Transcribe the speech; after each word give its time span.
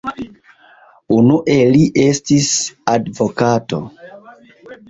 Unue 1.17 1.57
li 1.75 1.83
estis 2.05 2.49
advokato. 2.97 3.83